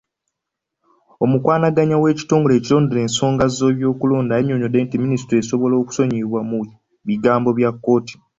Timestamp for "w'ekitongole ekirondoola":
2.01-2.99